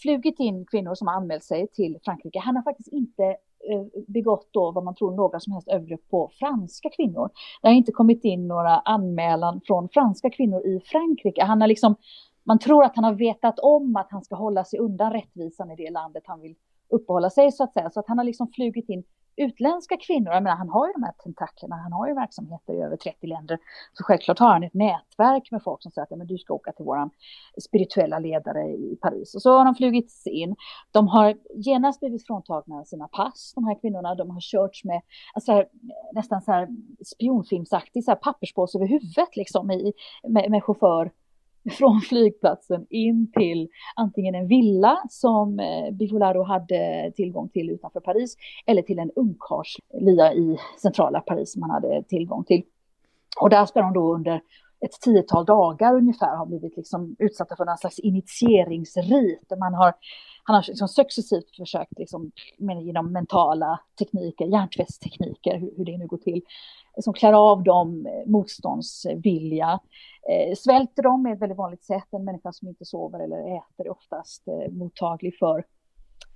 flugit 0.02 0.40
in 0.40 0.66
kvinnor 0.66 0.94
som 0.94 1.08
har 1.08 1.14
anmält 1.14 1.44
sig 1.44 1.68
till 1.68 1.98
Frankrike. 2.04 2.38
Han 2.38 2.56
har 2.56 2.62
faktiskt 2.62 2.88
inte 2.88 3.36
Eh, 3.70 4.02
begått 4.06 4.48
då 4.50 4.70
vad 4.70 4.84
man 4.84 4.94
tror 4.94 5.16
några 5.16 5.40
som 5.40 5.52
helst 5.52 5.68
övergrepp 5.68 6.08
på 6.10 6.30
franska 6.38 6.90
kvinnor. 6.90 7.30
Det 7.62 7.68
har 7.68 7.74
inte 7.74 7.92
kommit 7.92 8.24
in 8.24 8.48
några 8.48 8.78
anmälan 8.78 9.60
från 9.64 9.88
franska 9.88 10.30
kvinnor 10.30 10.66
i 10.66 10.80
Frankrike. 10.80 11.44
Han 11.44 11.60
har 11.60 11.68
liksom, 11.68 11.96
man 12.44 12.58
tror 12.58 12.84
att 12.84 12.96
han 12.96 13.04
har 13.04 13.14
vetat 13.14 13.58
om 13.58 13.96
att 13.96 14.10
han 14.10 14.24
ska 14.24 14.34
hålla 14.34 14.64
sig 14.64 14.78
undan 14.78 15.12
rättvisan 15.12 15.70
i 15.70 15.76
det 15.76 15.90
landet 15.90 16.22
han 16.26 16.40
vill 16.40 16.54
uppehålla 16.90 17.30
sig 17.30 17.52
så 17.52 17.64
att 17.64 17.72
säga. 17.72 17.90
Så 17.90 18.00
att 18.00 18.08
han 18.08 18.18
har 18.18 18.24
liksom 18.24 18.48
flugit 18.48 18.88
in 18.88 19.04
utländska 19.36 19.96
kvinnor, 19.96 20.32
jag 20.32 20.42
menar, 20.42 20.56
han 20.56 20.68
har 20.68 20.86
ju 20.86 20.92
de 20.92 21.02
här 21.02 21.12
tentaklerna, 21.12 21.76
han 21.76 21.92
har 21.92 22.08
ju 22.08 22.14
verksamheter 22.14 22.72
i 22.72 22.82
över 22.82 22.96
30 22.96 23.26
länder. 23.26 23.58
Så 23.92 24.04
självklart 24.04 24.38
har 24.38 24.48
han 24.48 24.62
ett 24.62 24.74
nätverk 24.74 25.50
med 25.50 25.62
folk 25.62 25.82
som 25.82 25.92
säger 25.92 26.02
att 26.02 26.10
ja, 26.10 26.16
men 26.16 26.26
du 26.26 26.38
ska 26.38 26.54
åka 26.54 26.72
till 26.72 26.84
våran 26.84 27.10
spirituella 27.62 28.18
ledare 28.18 28.62
i 28.64 28.98
Paris. 29.00 29.34
Och 29.34 29.42
så 29.42 29.58
har 29.58 29.64
de 29.64 29.74
flugits 29.74 30.26
in. 30.26 30.56
De 30.90 31.08
har 31.08 31.34
genast 31.54 32.00
blivit 32.00 32.26
fråntagna 32.26 32.84
sina 32.84 33.08
pass, 33.08 33.52
de 33.54 33.64
här 33.64 33.80
kvinnorna. 33.80 34.14
De 34.14 34.30
har 34.30 34.40
körts 34.40 34.84
med 34.84 35.00
alltså, 35.34 35.64
nästan 36.12 36.42
så 36.42 36.52
här 36.52 36.68
spionfilmsaktig 37.04 38.04
så 38.04 38.10
här 38.10 38.18
papperspåse 38.18 38.78
över 38.78 38.86
huvudet 38.86 39.36
liksom 39.36 39.70
i, 39.70 39.92
med, 40.28 40.50
med 40.50 40.64
chaufför 40.64 41.10
från 41.78 42.00
flygplatsen 42.00 42.86
in 42.90 43.32
till 43.32 43.68
antingen 43.96 44.34
en 44.34 44.48
villa 44.48 45.02
som 45.08 45.58
eh, 45.60 45.90
Bifolaro 45.92 46.42
hade 46.42 47.12
tillgång 47.16 47.48
till 47.48 47.70
utanför 47.70 48.00
Paris 48.00 48.36
eller 48.66 48.82
till 48.82 48.98
en 48.98 49.10
ungkarlslya 49.16 50.32
i 50.34 50.58
centrala 50.82 51.20
Paris 51.20 51.52
som 51.52 51.62
han 51.62 51.70
hade 51.70 52.02
tillgång 52.02 52.44
till. 52.44 52.62
Och 53.40 53.50
där 53.50 53.66
ska 53.66 53.80
de 53.80 53.92
då 53.92 54.14
under 54.14 54.40
ett 54.84 55.00
tiotal 55.00 55.44
dagar 55.44 55.94
ungefär 55.94 56.36
ha 56.36 56.46
blivit 56.46 56.76
liksom 56.76 57.16
utsatta 57.18 57.56
för 57.56 57.64
någon 57.64 57.78
slags 57.78 57.98
initieringsrit. 57.98 59.48
där 59.48 59.56
Man 59.56 59.74
har, 59.74 59.94
han 60.42 60.54
har 60.54 60.64
liksom 60.68 60.88
successivt 60.88 61.56
försökt 61.56 61.98
liksom, 61.98 62.32
med, 62.58 62.82
genom 62.82 63.12
mentala 63.12 63.80
tekniker, 63.98 64.46
hjärntvättstekniker, 64.46 65.58
hur, 65.58 65.72
hur 65.76 65.84
det 65.84 65.98
nu 65.98 66.06
går 66.06 66.16
till, 66.16 66.42
som 67.00 67.12
klär 67.12 67.32
av 67.32 67.62
dem 67.62 68.06
eh, 68.06 68.30
motståndsvilja. 68.30 69.80
Eh, 70.30 70.54
svälter 70.54 71.02
de 71.02 71.26
är 71.26 71.32
ett 71.32 71.40
väldigt 71.40 71.58
vanligt 71.58 71.84
sätt. 71.84 72.06
En 72.10 72.24
människa 72.24 72.52
som 72.52 72.68
inte 72.68 72.84
sover 72.84 73.20
eller 73.20 73.56
äter 73.56 73.86
är 73.86 73.90
oftast 73.90 74.48
eh, 74.48 74.72
mottaglig 74.72 75.38
för, 75.38 75.64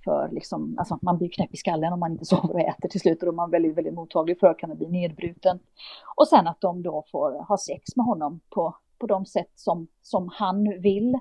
för 0.03 0.29
liksom, 0.31 0.75
alltså 0.77 0.99
man 1.01 1.17
blir 1.17 1.29
knäpp 1.29 1.53
i 1.53 1.57
skallen 1.57 1.93
om 1.93 1.99
man 1.99 2.11
inte 2.11 2.25
sover 2.35 2.53
och 2.53 2.59
äter 2.59 2.89
till 2.89 2.99
slut 2.99 3.19
och 3.19 3.25
då 3.25 3.31
är 3.31 3.35
man 3.35 3.51
väldigt, 3.51 3.77
väldigt 3.77 3.93
mottaglig 3.93 4.39
för 4.39 4.47
att 4.47 4.57
kunna 4.57 4.75
bli 4.75 4.87
nedbruten. 4.87 5.59
Och 6.15 6.27
sen 6.27 6.47
att 6.47 6.61
de 6.61 6.83
då 6.83 7.03
får 7.11 7.45
ha 7.47 7.57
sex 7.57 7.95
med 7.95 8.05
honom 8.05 8.39
på, 8.49 8.75
på 8.99 9.07
de 9.07 9.25
sätt 9.25 9.51
som, 9.55 9.87
som 10.01 10.29
han 10.33 10.81
vill. 10.81 11.19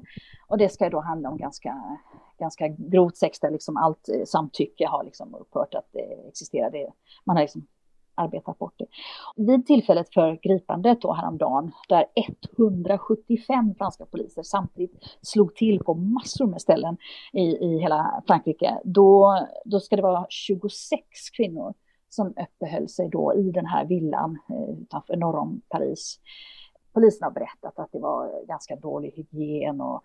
Och 0.48 0.58
det 0.58 0.68
ska 0.68 0.90
då 0.90 1.00
handla 1.00 1.28
om 1.28 1.36
ganska, 1.36 1.98
ganska 2.38 2.68
grovt 2.68 3.16
sex 3.16 3.40
där 3.40 3.50
liksom 3.50 3.76
allt 3.76 4.08
eh, 4.08 4.24
samtycke 4.24 4.86
har 4.86 5.04
liksom 5.04 5.34
upphört 5.34 5.74
att 5.74 5.96
eh, 5.96 6.28
existera. 6.28 6.70
Det, 6.70 6.92
man 7.24 7.36
har 7.36 7.42
liksom 7.42 7.66
arbetat 8.16 8.58
bort 8.58 8.74
det. 8.76 8.86
Vid 9.36 9.66
tillfället 9.66 10.14
för 10.14 10.38
gripandet 10.42 11.00
då 11.00 11.12
häromdagen, 11.12 11.72
där 11.88 12.04
175 12.58 13.74
franska 13.78 14.06
poliser 14.06 14.42
samtidigt 14.42 14.92
slog 15.22 15.54
till 15.54 15.78
på 15.78 15.94
massor 15.94 16.46
med 16.46 16.60
ställen 16.60 16.96
i, 17.32 17.42
i 17.42 17.78
hela 17.78 18.22
Frankrike, 18.26 18.80
då, 18.84 19.38
då 19.64 19.80
ska 19.80 19.96
det 19.96 20.02
vara 20.02 20.26
26 20.28 21.00
kvinnor 21.36 21.74
som 22.08 22.26
uppehöll 22.26 22.88
sig 22.88 23.08
då 23.08 23.34
i 23.34 23.50
den 23.50 23.66
här 23.66 23.84
villan 23.84 24.38
eh, 24.50 24.82
utanför 24.82 25.16
norr 25.16 25.36
om 25.36 25.60
Paris. 25.68 26.20
Polisen 26.92 27.24
har 27.24 27.30
berättat 27.30 27.78
att 27.78 27.92
det 27.92 27.98
var 27.98 28.46
ganska 28.46 28.76
dålig 28.76 29.12
hygien 29.16 29.80
och 29.80 30.02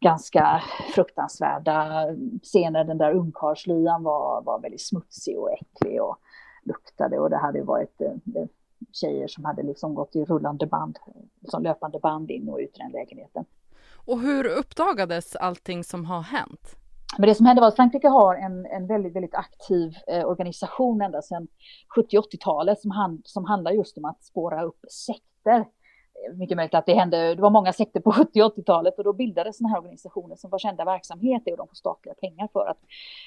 ganska 0.00 0.62
fruktansvärda 0.94 2.06
scener. 2.42 2.84
Den 2.84 2.98
där 2.98 3.12
ungkarlslyan 3.12 4.02
var, 4.02 4.42
var 4.42 4.60
väldigt 4.60 4.86
smutsig 4.86 5.38
och 5.38 5.52
äcklig 5.52 6.02
och 6.02 6.18
luktade 6.64 7.18
och 7.18 7.30
det 7.30 7.36
hade 7.36 7.62
varit 7.62 8.00
eh, 8.00 8.44
tjejer 8.92 9.28
som 9.28 9.44
hade 9.44 9.62
liksom 9.62 9.94
gått 9.94 10.16
i 10.16 10.24
rullande 10.24 10.66
band, 10.66 10.98
som 11.48 11.62
löpande 11.62 11.98
band 11.98 12.30
in 12.30 12.48
och 12.48 12.58
ut 12.58 12.76
i 12.76 12.78
den 12.78 12.90
lägenheten. 12.90 13.44
Och 14.06 14.20
hur 14.20 14.46
uppdagades 14.46 15.36
allting 15.36 15.84
som 15.84 16.04
har 16.04 16.20
hänt? 16.20 16.76
Men 17.18 17.28
det 17.28 17.34
som 17.34 17.46
hände 17.46 17.60
var 17.60 17.68
att 17.68 17.76
Frankrike 17.76 18.08
har 18.08 18.34
en, 18.34 18.66
en 18.66 18.86
väldigt, 18.86 19.16
väldigt 19.16 19.34
aktiv 19.34 19.94
eh, 20.06 20.24
organisation 20.24 21.02
ända 21.02 21.22
sedan 21.22 21.48
70-80-talet 21.96 22.80
som, 22.80 22.90
hand, 22.90 23.22
som 23.24 23.44
handlar 23.44 23.72
just 23.72 23.98
om 23.98 24.04
att 24.04 24.24
spåra 24.24 24.62
upp 24.62 24.80
sekter 24.90 25.66
mycket 26.32 26.56
möjligt 26.56 26.74
att 26.74 26.86
det 26.86 26.94
hände, 26.94 27.34
det 27.34 27.42
var 27.42 27.50
många 27.50 27.72
sekter 27.72 28.00
på 28.00 28.12
70 28.12 28.42
och 28.42 28.56
80-talet 28.56 28.98
och 28.98 29.04
då 29.04 29.12
bildades 29.12 29.56
sådana 29.56 29.74
här 29.74 29.80
organisationer 29.80 30.36
som 30.36 30.50
var 30.50 30.58
kända 30.58 30.84
verksamheter 30.84 31.50
och 31.50 31.58
de 31.58 31.68
får 31.68 31.74
statliga 31.74 32.14
pengar 32.14 32.48
för 32.52 32.66
att 32.66 32.78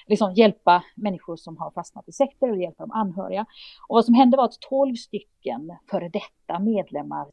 liksom 0.08 0.34
hjälpa 0.34 0.84
människor 0.96 1.36
som 1.36 1.58
har 1.58 1.72
fastnat 1.72 2.10
i 2.10 2.12
sekter 2.12 2.51
och 2.51 2.58
hjälpa 2.58 2.84
de 2.84 2.92
anhöriga. 2.92 3.46
Och 3.88 3.96
vad 3.96 4.06
som 4.06 4.13
hände 4.13 4.38
var 4.38 4.46
att 4.46 4.60
12 4.60 4.96
stycken 4.96 5.75
före 5.92 6.10
detta 6.10 6.60
medlemmar 6.60 7.27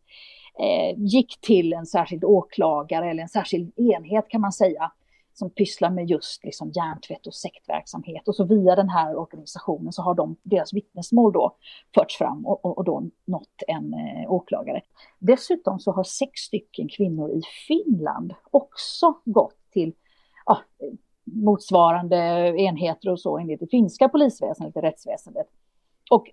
eh, 0.59 0.99
gick 0.99 1.41
till 1.41 1.73
en 1.73 1.87
särskild 1.87 2.25
åklagare 2.25 3.11
eller 3.11 3.23
en 3.23 3.29
särskild 3.29 3.79
enhet 3.79 4.29
kan 4.29 4.41
man 4.41 4.53
säga 4.53 4.93
som 5.35 5.51
pysslar 5.51 5.91
med 5.91 6.07
just 6.07 6.45
liksom 6.45 6.71
hjärntvätt 6.71 7.27
och 7.27 7.35
sektverksamhet. 7.35 8.29
Och 8.29 8.37
så 8.37 8.45
via 8.45 8.77
den 8.77 8.89
här 8.89 9.17
organisationen 9.17 9.93
så 9.93 10.03
har 10.03 10.15
de, 10.15 10.37
deras 10.43 10.73
vittnesmål 10.73 11.33
då 11.33 11.57
förts 11.95 12.19
fram 12.19 12.47
och, 12.47 12.65
och, 12.65 12.79
och 12.79 12.85
då 12.85 13.03
nått 13.25 13.63
en 13.69 13.95
eh, 13.95 14.33
åklagare. 14.33 14.83
Dessutom 15.19 15.81
så 15.81 15.93
har 15.93 16.05
sex 16.05 16.41
stycken 16.41 16.89
kvinnor 16.89 17.31
i 17.31 17.43
Finland 17.69 18.35
också 18.51 19.15
gått 19.25 19.57
till 19.73 19.93
ja, 20.47 20.59
motsvarande 21.25 22.17
enheter 22.57 23.11
och 23.11 23.21
så 23.21 23.39
enligt 23.39 23.61
det 23.61 23.67
finska 23.67 24.09
polisväsendet, 24.09 24.85
rättsväsendet. 24.85 25.47
Och 26.11 26.29
eh, 26.29 26.33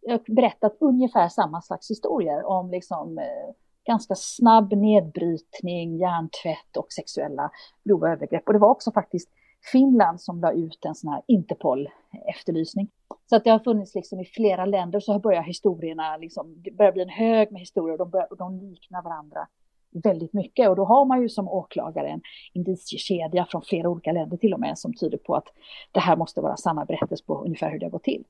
jag 0.00 0.12
har 0.12 0.34
berättat 0.34 0.76
ungefär 0.80 1.28
samma 1.28 1.62
slags 1.62 1.90
historier 1.90 2.44
om 2.44 2.70
liksom 2.70 3.18
eh, 3.18 3.54
ganska 3.84 4.14
snabb 4.14 4.72
nedbrytning, 4.72 5.96
hjärntvätt 5.96 6.76
och 6.76 6.92
sexuella 6.92 7.50
grova 7.84 8.12
övergrepp. 8.12 8.46
Och 8.46 8.52
det 8.52 8.58
var 8.58 8.68
också 8.68 8.92
faktiskt 8.92 9.28
Finland 9.72 10.20
som 10.20 10.40
la 10.40 10.52
ut 10.52 10.84
en 10.84 10.94
sån 10.94 11.12
här 11.12 11.22
Interpol-efterlysning. 11.26 12.88
Så 13.26 13.36
att 13.36 13.44
det 13.44 13.50
har 13.50 13.58
funnits 13.58 13.94
liksom 13.94 14.20
i 14.20 14.24
flera 14.24 14.64
länder 14.64 15.00
så 15.00 15.12
har 15.12 15.20
börjat 15.20 15.46
historierna, 15.46 16.16
liksom, 16.16 16.62
det 16.62 16.70
börjar 16.70 16.92
bli 16.92 17.02
en 17.02 17.08
hög 17.08 17.52
med 17.52 17.60
historier 17.60 17.92
och 17.92 17.98
de, 17.98 18.10
börjar, 18.10 18.26
och 18.30 18.36
de 18.36 18.58
liknar 18.58 19.02
varandra 19.02 19.46
väldigt 19.90 20.32
mycket. 20.32 20.68
Och 20.68 20.76
då 20.76 20.84
har 20.84 21.04
man 21.04 21.22
ju 21.22 21.28
som 21.28 21.48
åklagare 21.48 22.08
en 22.08 22.22
indiciekedja 22.52 23.46
från 23.50 23.62
flera 23.62 23.88
olika 23.88 24.12
länder 24.12 24.36
till 24.36 24.54
och 24.54 24.60
med 24.60 24.78
som 24.78 24.94
tyder 24.94 25.18
på 25.18 25.34
att 25.34 25.48
det 25.92 26.00
här 26.00 26.16
måste 26.16 26.40
vara 26.40 26.56
sanna 26.56 26.84
berättelser 26.84 27.24
på 27.24 27.44
ungefär 27.44 27.70
hur 27.70 27.78
det 27.78 27.86
har 27.86 27.90
gått 27.90 28.04
till. 28.04 28.24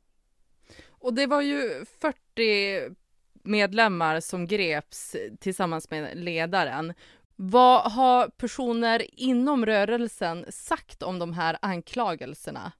Och 1.00 1.14
det 1.14 1.26
var 1.26 1.42
ju 1.42 1.84
40 2.00 2.94
medlemmar 3.42 4.20
som 4.20 4.46
greps 4.46 5.16
tillsammans 5.40 5.90
med 5.90 6.16
ledaren. 6.16 6.94
Vad 7.36 7.92
har 7.92 8.28
personer 8.28 9.20
inom 9.20 9.66
rörelsen 9.66 10.44
sagt 10.48 11.02
om 11.02 11.18
de 11.18 11.32
här 11.32 11.58
anklagelserna? 11.62 12.72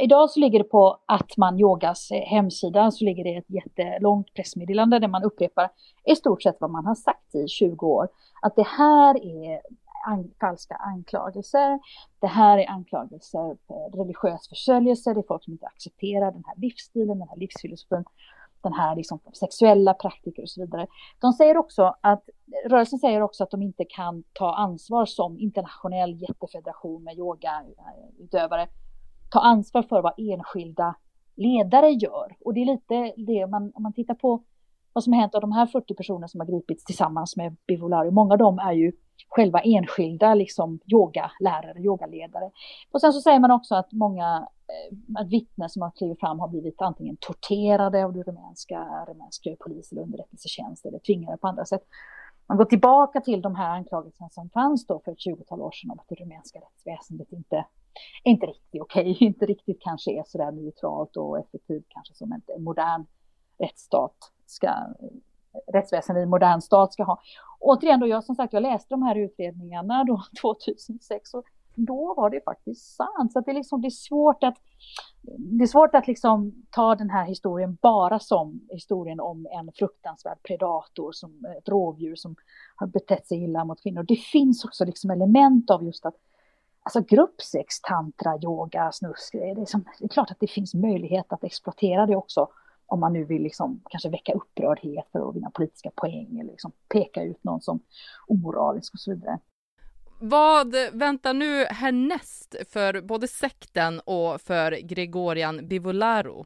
Idag 0.00 0.30
så 0.30 0.40
ligger 0.40 0.58
det 0.58 0.64
på 0.64 1.00
att 1.06 1.36
man 1.36 1.60
yogas 1.60 2.10
eh, 2.10 2.22
hemsida 2.22 2.90
så 2.90 3.04
ligger 3.04 3.24
det 3.24 3.36
ett 3.36 3.50
jättelångt 3.50 4.34
pressmeddelande 4.34 4.98
där 4.98 5.08
man 5.08 5.24
upprepar 5.24 5.70
i 6.04 6.16
stort 6.16 6.42
sett 6.42 6.56
vad 6.60 6.70
man 6.70 6.86
har 6.86 6.94
sagt 6.94 7.34
i 7.34 7.48
20 7.48 7.86
år. 7.86 8.08
Att 8.42 8.56
det 8.56 8.66
här 8.66 9.14
är 9.16 9.60
an 10.06 10.30
falska 10.40 10.74
anklagelser. 10.74 11.78
Det 12.20 12.26
här 12.26 12.58
är 12.58 12.70
anklagelser 12.70 13.56
för 13.66 13.98
religiös 13.98 14.48
förföljelse. 14.48 15.14
Det 15.14 15.20
är 15.20 15.28
folk 15.28 15.44
som 15.44 15.52
inte 15.52 15.66
accepterar 15.66 16.32
den 16.32 16.44
här 16.46 16.56
livsstilen, 16.56 17.18
den 17.18 17.28
här 17.28 17.36
livsfilosofin 17.36 18.04
den 18.66 18.72
här 18.72 18.96
liksom 18.96 19.20
sexuella 19.32 19.94
praktiker 19.94 20.42
och 20.42 20.48
så 20.48 20.60
vidare. 20.60 20.86
De 21.20 21.32
säger 21.32 21.56
också 21.56 21.94
att, 22.00 22.24
rörelsen 22.68 22.98
säger 22.98 23.20
också 23.20 23.44
att 23.44 23.50
de 23.50 23.62
inte 23.62 23.84
kan 23.84 24.24
ta 24.32 24.54
ansvar 24.54 25.06
som 25.06 25.38
internationell 25.38 26.22
jättefederation 26.22 27.04
med 27.04 27.18
yogautövare, 27.18 28.68
ta 29.30 29.40
ansvar 29.40 29.82
för 29.82 30.02
vad 30.02 30.12
enskilda 30.16 30.94
ledare 31.36 31.90
gör. 31.90 32.36
Och 32.44 32.54
det 32.54 32.60
är 32.60 32.66
lite 32.66 33.14
det 33.16 33.46
man, 33.46 33.72
om 33.74 33.82
man 33.82 33.92
tittar 33.92 34.14
på 34.14 34.42
vad 34.92 35.04
som 35.04 35.12
har 35.12 35.20
hänt 35.20 35.34
av 35.34 35.40
de 35.40 35.52
här 35.52 35.66
40 35.66 35.94
personer 35.94 36.26
som 36.26 36.40
har 36.40 36.46
gripits 36.46 36.84
tillsammans 36.84 37.36
med 37.36 37.56
Bivolari, 37.66 38.10
många 38.10 38.32
av 38.34 38.38
dem 38.38 38.58
är 38.58 38.72
ju 38.72 38.92
själva 39.28 39.60
enskilda 39.60 40.34
liksom 40.34 40.80
yogalärare, 40.86 41.80
yogaledare. 41.80 42.50
Och 42.92 43.00
sen 43.00 43.12
så 43.12 43.20
säger 43.20 43.40
man 43.40 43.50
också 43.50 43.74
att 43.74 43.92
många 43.92 44.48
Eh, 44.68 45.20
att 45.20 45.28
vittnen 45.28 45.68
som 45.68 45.82
har 45.82 45.90
klivit 45.90 46.20
fram 46.20 46.40
har 46.40 46.48
blivit 46.48 46.82
antingen 46.82 47.16
torterade 47.20 48.04
av 48.04 48.12
det 48.12 48.22
rumänska, 48.22 49.04
rumänska 49.08 49.56
polis 49.60 49.92
eller 49.92 50.02
underrättelsetjänst 50.02 50.86
eller 50.86 50.98
tvingade 50.98 51.36
på 51.36 51.48
andra 51.48 51.64
sätt. 51.64 51.82
Man 52.48 52.56
går 52.58 52.64
tillbaka 52.64 53.20
till 53.20 53.42
de 53.42 53.54
här 53.54 53.70
anklagelserna 53.70 54.28
som 54.30 54.50
fanns 54.50 54.86
då 54.86 55.00
för 55.04 55.12
ett 55.12 55.18
20-tal 55.18 55.62
år 55.62 55.70
sedan 55.70 55.90
om 55.90 55.98
att 55.98 56.08
det 56.08 56.14
rumänska 56.14 56.58
rättsväsendet 56.58 57.32
inte, 57.32 57.66
inte 58.24 58.46
riktigt 58.46 58.82
okej, 58.82 59.10
okay, 59.10 59.16
inte 59.26 59.46
riktigt 59.46 59.82
kanske 59.82 60.10
är 60.12 60.24
sådär 60.26 60.52
neutralt 60.52 61.16
och 61.16 61.38
effektivt 61.38 61.86
kanske 61.88 62.14
som 62.14 62.32
en 62.32 62.64
modern 62.64 63.06
rättsstat 63.58 64.16
ska, 64.46 64.74
rättsväsendet 65.72 66.20
i 66.20 66.22
en 66.22 66.30
modern 66.30 66.60
stat 66.60 66.92
ska 66.92 67.04
ha. 67.04 67.20
Återigen 67.60 68.00
då, 68.00 68.06
jag 68.06 68.24
som 68.24 68.34
sagt, 68.34 68.52
jag 68.52 68.62
läste 68.62 68.94
de 68.94 69.02
här 69.02 69.16
utredningarna 69.16 70.04
då 70.04 70.22
2006 70.42 71.34
och 71.34 71.44
då 71.76 72.14
var 72.16 72.30
det 72.30 72.40
faktiskt 72.44 72.96
sant. 72.96 73.32
Så 73.32 73.40
det, 73.40 73.50
är 73.50 73.54
liksom, 73.54 73.80
det 73.80 73.88
är 73.88 73.90
svårt 73.90 74.44
att, 74.44 74.56
det 75.38 75.64
är 75.64 75.66
svårt 75.66 75.94
att 75.94 76.06
liksom 76.06 76.52
ta 76.70 76.94
den 76.94 77.10
här 77.10 77.26
historien 77.26 77.78
bara 77.82 78.18
som 78.18 78.60
historien 78.70 79.20
om 79.20 79.46
en 79.50 79.72
fruktansvärd 79.72 80.42
predator, 80.42 81.12
som 81.12 81.44
ett 81.58 81.68
rovdjur 81.68 82.14
som 82.14 82.36
har 82.76 82.86
betett 82.86 83.26
sig 83.26 83.44
illa 83.44 83.64
mot 83.64 83.82
kvinnor. 83.82 84.02
Det 84.02 84.16
finns 84.16 84.64
också 84.64 84.84
liksom 84.84 85.10
element 85.10 85.70
av 85.70 85.84
just 85.84 86.06
att 86.06 86.14
Alltså 86.82 87.00
gruppsex, 87.00 87.80
tantra, 87.80 88.38
yoga, 88.42 88.92
snusk. 88.92 89.32
Det 89.32 89.50
är, 89.50 89.54
liksom, 89.54 89.84
det 89.98 90.04
är 90.04 90.08
klart 90.08 90.30
att 90.30 90.40
det 90.40 90.46
finns 90.46 90.74
möjlighet 90.74 91.32
att 91.32 91.44
exploatera 91.44 92.06
det 92.06 92.16
också 92.16 92.48
om 92.86 93.00
man 93.00 93.12
nu 93.12 93.24
vill 93.24 93.42
liksom 93.42 93.80
kanske 93.90 94.08
väcka 94.08 94.32
upprördhet 94.32 95.04
för 95.12 95.28
att 95.28 95.36
vinna 95.36 95.50
politiska 95.50 95.90
poäng 95.94 96.38
eller 96.40 96.50
liksom 96.50 96.72
peka 96.88 97.22
ut 97.22 97.44
någon 97.44 97.60
som 97.60 97.80
omoralisk 98.26 98.94
och 98.94 99.00
så 99.00 99.10
vidare. 99.10 99.38
Vad 100.18 100.74
väntar 100.92 101.34
nu 101.34 101.64
härnäst 101.64 102.54
för 102.72 103.00
både 103.00 103.28
sekten 103.28 104.00
och 104.00 104.40
för 104.40 104.72
Gregorian 104.72 105.68
Bivolaro? 105.68 106.44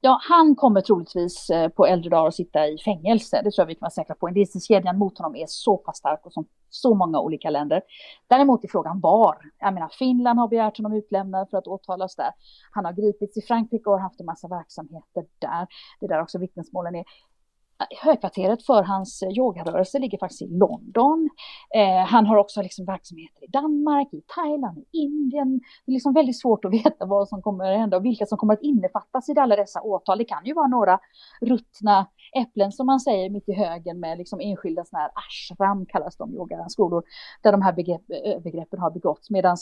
Ja, 0.00 0.20
han 0.22 0.56
kommer 0.56 0.80
troligtvis 0.80 1.50
eh, 1.50 1.68
på 1.68 1.86
äldre 1.86 2.10
dagar 2.10 2.28
att 2.28 2.34
sitta 2.34 2.66
i 2.66 2.78
fängelse. 2.78 3.36
Det 3.44 3.50
tror 3.50 3.62
jag 3.62 3.66
vi 3.66 3.74
kan 3.74 3.80
vara 3.80 3.90
säkra 3.90 4.14
på. 4.14 4.28
Indiciekedjan 4.28 4.98
mot 4.98 5.18
honom 5.18 5.36
är 5.36 5.44
så 5.48 5.76
pass 5.76 5.98
stark 5.98 6.26
och 6.26 6.32
som 6.32 6.46
så 6.70 6.94
många 6.94 7.20
olika 7.20 7.50
länder. 7.50 7.82
Däremot 8.28 8.64
är 8.64 8.68
frågan 8.68 9.00
var. 9.00 9.36
Jag 9.58 9.74
menar, 9.74 9.88
Finland 9.98 10.38
har 10.38 10.48
begärt 10.48 10.76
honom 10.76 10.92
utlämnad 10.92 11.50
för 11.50 11.58
att 11.58 11.66
åtalas 11.66 12.16
där. 12.16 12.30
Han 12.70 12.84
har 12.84 12.92
gripits 12.92 13.36
i 13.36 13.42
Frankrike 13.42 13.90
och 13.90 13.92
har 13.92 14.02
haft 14.02 14.20
en 14.20 14.26
massa 14.26 14.48
verksamheter 14.48 15.24
där. 15.38 15.66
Det 16.00 16.06
är 16.06 16.08
där 16.08 16.22
också 16.22 16.38
vittnesmålen 16.38 16.94
är 16.94 17.04
högkvarteret 18.02 18.66
för 18.66 18.82
hans 18.82 19.22
eh, 19.22 19.28
yogarörelse 19.28 19.98
ligger 19.98 20.18
faktiskt 20.18 20.42
i 20.42 20.46
London. 20.46 21.30
Eh, 21.74 22.06
han 22.06 22.26
har 22.26 22.36
också 22.36 22.62
liksom 22.62 22.84
verksamheter 22.84 23.44
i 23.44 23.46
Danmark, 23.46 24.12
i 24.12 24.22
Thailand, 24.34 24.78
i 24.78 24.86
Indien. 24.92 25.60
Det 25.86 25.90
är 25.90 25.94
liksom 25.94 26.12
väldigt 26.12 26.40
svårt 26.40 26.64
att 26.64 26.72
veta 26.84 27.06
vad 27.06 27.28
som 27.28 27.42
kommer 27.42 27.72
att 27.72 27.78
hända 27.78 27.96
och 27.96 28.04
vilka 28.04 28.26
som 28.26 28.38
kommer 28.38 28.54
att 28.54 28.62
innefattas 28.62 29.28
i 29.28 29.38
alla 29.38 29.56
dessa 29.56 29.80
åtal. 29.80 30.18
Det 30.18 30.24
kan 30.24 30.44
ju 30.44 30.54
vara 30.54 30.66
några 30.66 31.00
ruttna 31.40 32.06
äpplen 32.36 32.72
som 32.72 32.86
man 32.86 33.00
säger 33.00 33.30
mitt 33.30 33.48
i 33.48 33.52
högen 33.52 34.00
med 34.00 34.18
liksom 34.18 34.40
enskilda 34.40 34.84
sådana 34.84 35.02
här 35.02 35.12
ashram 35.14 35.86
kallas 35.86 36.16
de, 36.16 36.34
yogaskolor, 36.34 37.02
där 37.42 37.52
de 37.52 37.62
här 37.62 37.72
begrepp, 37.72 38.06
begreppen 38.42 38.78
har 38.78 38.90
begåtts. 38.90 39.30
Medan 39.30 39.56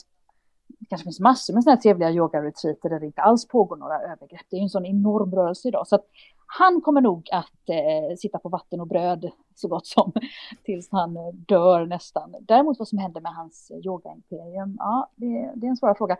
det 0.68 0.87
kanske 0.88 1.04
finns 1.04 1.20
massor 1.20 1.54
med 1.54 1.62
sådana 1.62 1.75
här 1.75 1.82
trevliga 1.82 2.11
yogaretreater 2.11 2.88
där 2.88 3.00
det 3.00 3.06
inte 3.06 3.23
alls 3.23 3.49
pågår 3.49 3.76
några 3.76 3.99
övergrepp. 3.99 4.46
Det 4.50 4.56
är 4.56 4.58
ju 4.58 4.62
en 4.62 4.68
sån 4.68 4.87
enorm 4.87 5.35
rörelse 5.35 5.68
idag. 5.68 5.87
Så 5.87 5.94
att 5.94 6.04
han 6.46 6.80
kommer 6.80 7.00
nog 7.00 7.28
att 7.32 7.68
eh, 7.68 8.16
sitta 8.16 8.38
på 8.38 8.49
vatten 8.49 8.80
och 8.80 8.87
bröd 8.87 9.30
så 9.54 9.68
gott 9.68 9.87
som 9.87 10.12
tills 10.64 10.88
han 10.92 11.16
eh, 11.16 11.35
dör 11.35 11.87
nästan. 11.87 12.35
Däremot 12.40 12.78
vad 12.78 12.88
som 12.88 12.99
händer 12.99 13.20
med 13.20 13.35
hans 13.35 13.73
yogaimperium, 13.85 14.76
ja, 14.78 15.11
det, 15.16 15.52
det 15.54 15.66
är 15.66 15.70
en 15.70 15.76
svår 15.76 15.94
fråga. 15.94 16.16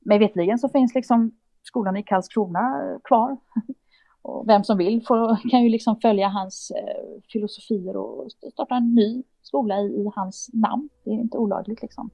Men 0.00 0.18
vetligen 0.18 0.58
så 0.58 0.68
finns 0.68 0.94
liksom 0.94 1.32
skolan 1.62 1.96
i 1.96 2.02
Karlskrona 2.02 2.92
eh, 2.92 2.98
kvar. 3.04 3.36
Och 4.22 4.48
vem 4.48 4.64
som 4.64 4.78
vill 4.78 5.06
får, 5.06 5.50
kan 5.50 5.62
ju 5.62 5.68
liksom 5.68 6.00
följa 6.00 6.28
hans 6.28 6.70
eh, 6.70 7.22
filosofier 7.32 7.96
och 7.96 8.32
starta 8.52 8.74
en 8.74 8.94
ny 8.94 9.22
skola 9.42 9.80
i, 9.80 9.86
i, 9.86 10.10
hans 10.14 10.50
namn. 10.52 10.88
Det 11.04 11.10
är 11.10 11.14
inte 11.14 11.38
olagligt 11.38 11.82
liksom. 11.82 12.10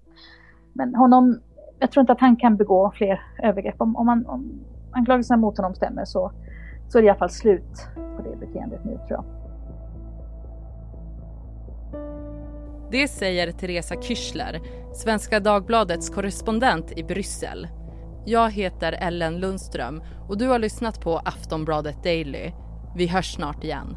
Men 0.72 0.94
honom, 0.94 1.40
jag 1.82 1.90
tror 1.90 2.00
inte 2.00 2.12
att 2.12 2.20
han 2.20 2.36
kan 2.36 2.56
begå 2.56 2.92
fler 2.94 3.22
övergrepp. 3.42 3.74
Om, 3.78 3.96
om, 3.96 4.06
man, 4.06 4.26
om 4.26 4.60
anklagelserna 4.90 5.36
mot 5.36 5.56
honom 5.56 5.74
stämmer 5.74 6.04
så 6.04 6.32
så 6.88 6.98
är 6.98 7.02
det 7.02 7.06
i 7.06 7.10
alla 7.10 7.18
fall 7.18 7.30
slut 7.30 7.88
på 7.94 8.22
det 8.22 8.46
beteendet 8.46 8.84
nu 8.84 8.98
tror 9.08 9.10
jag. 9.10 9.24
Det 12.90 13.08
säger 13.08 13.52
Teresa 13.52 14.02
Kyschler, 14.02 14.60
Svenska 14.94 15.40
Dagbladets 15.40 16.10
korrespondent 16.10 16.98
i 16.98 17.04
Bryssel. 17.04 17.68
Jag 18.26 18.50
heter 18.50 18.92
Ellen 18.92 19.40
Lundström 19.40 20.02
och 20.28 20.38
du 20.38 20.48
har 20.48 20.58
lyssnat 20.58 21.00
på 21.00 21.18
Aftonbladet 21.18 22.04
Daily. 22.04 22.52
Vi 22.96 23.06
hörs 23.06 23.34
snart 23.34 23.64
igen. 23.64 23.96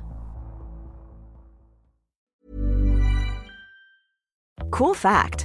Cool 4.71 4.95
fact 4.95 5.44